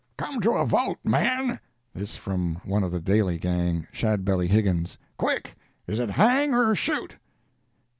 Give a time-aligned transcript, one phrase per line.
[0.17, 1.59] "Come to a vote, men!"
[1.93, 4.97] This from one of the Daly gang, Shadbelly Higgins.
[5.15, 5.55] "Quick!
[5.85, 7.17] is it hang, or shoot?"